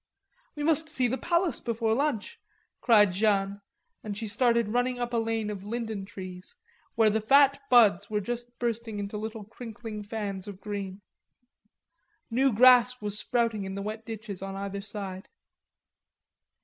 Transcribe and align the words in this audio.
"We 0.55 0.63
must 0.63 0.89
see 0.89 1.07
the 1.07 1.19
palace 1.19 1.61
before 1.61 1.93
lunch," 1.93 2.39
cried 2.81 3.13
Jeanne, 3.13 3.61
and 4.03 4.17
she 4.17 4.25
started 4.25 4.69
running 4.69 4.97
up 4.97 5.13
a 5.13 5.17
lane 5.17 5.51
of 5.51 5.63
linden 5.63 6.05
trees, 6.05 6.55
where 6.95 7.11
the 7.11 7.21
fat 7.21 7.61
buds 7.69 8.09
were 8.09 8.19
just 8.19 8.57
bursting 8.57 8.97
into 8.97 9.15
little 9.17 9.43
crinkling 9.43 10.01
fans 10.01 10.47
of 10.47 10.59
green. 10.59 11.01
New 12.31 12.51
grass 12.51 12.99
was 12.99 13.19
sprouting 13.19 13.63
in 13.63 13.75
the 13.75 13.83
wet 13.83 14.03
ditches 14.03 14.41
on 14.41 14.55
either 14.55 14.81
side. 14.81 15.29